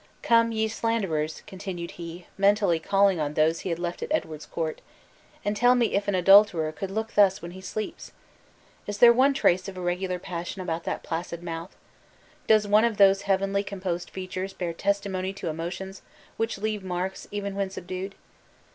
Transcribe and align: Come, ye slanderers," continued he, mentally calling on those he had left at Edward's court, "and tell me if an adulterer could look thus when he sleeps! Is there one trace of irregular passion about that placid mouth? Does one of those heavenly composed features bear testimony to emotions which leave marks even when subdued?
Come, 0.23 0.51
ye 0.51 0.67
slanderers," 0.67 1.43
continued 1.45 1.91
he, 1.91 2.25
mentally 2.35 2.79
calling 2.79 3.19
on 3.19 3.35
those 3.35 3.59
he 3.59 3.69
had 3.69 3.77
left 3.77 4.01
at 4.01 4.11
Edward's 4.11 4.47
court, 4.47 4.81
"and 5.45 5.55
tell 5.55 5.75
me 5.75 5.93
if 5.93 6.07
an 6.07 6.15
adulterer 6.15 6.71
could 6.71 6.89
look 6.89 7.13
thus 7.13 7.39
when 7.43 7.51
he 7.51 7.61
sleeps! 7.61 8.11
Is 8.87 8.97
there 8.97 9.13
one 9.13 9.35
trace 9.35 9.67
of 9.67 9.77
irregular 9.77 10.17
passion 10.17 10.59
about 10.59 10.85
that 10.85 11.03
placid 11.03 11.43
mouth? 11.43 11.75
Does 12.47 12.67
one 12.67 12.83
of 12.83 12.97
those 12.97 13.21
heavenly 13.29 13.63
composed 13.63 14.09
features 14.09 14.53
bear 14.53 14.73
testimony 14.73 15.33
to 15.33 15.49
emotions 15.49 16.01
which 16.35 16.57
leave 16.57 16.83
marks 16.83 17.27
even 17.29 17.53
when 17.53 17.69
subdued? 17.69 18.15